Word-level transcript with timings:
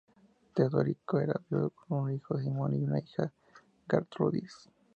Teodorico 0.55 1.19
era 1.19 1.39
viudo 1.47 1.69
con 1.69 1.99
un 2.05 2.11
hijo 2.15 2.39
Simón, 2.39 2.73
y 2.73 2.83
una 2.85 2.97
hija 2.97 3.31
Gertrudis. 3.87 4.67